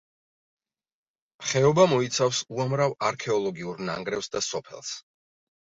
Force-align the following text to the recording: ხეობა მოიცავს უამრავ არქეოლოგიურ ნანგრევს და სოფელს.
ხეობა 1.49 1.85
მოიცავს 1.93 2.41
უამრავ 2.57 2.97
არქეოლოგიურ 3.11 3.87
ნანგრევს 3.93 4.35
და 4.37 4.47
სოფელს. 4.53 5.01